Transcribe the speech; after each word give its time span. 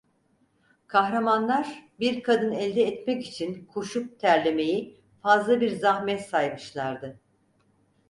Kahramanlar, 0.87 1.85
bir 1.99 2.23
kadın 2.23 2.51
elde 2.51 2.81
etmek 2.83 3.25
için 3.27 3.65
koşup 3.65 4.19
terlemeyi 4.19 5.01
fazla 5.23 5.61
bir 5.61 5.69
zahmet 5.71 6.29
saymışlardı. 6.29 7.19